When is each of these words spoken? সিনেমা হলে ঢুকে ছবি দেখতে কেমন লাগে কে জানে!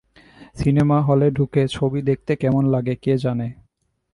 সিনেমা 0.55 0.97
হলে 1.01 1.27
ঢুকে 1.31 1.61
ছবি 1.67 1.99
দেখতে 2.09 2.31
কেমন 2.35 2.63
লাগে 2.73 2.95
কে 3.03 3.13
জানে! 3.17 3.47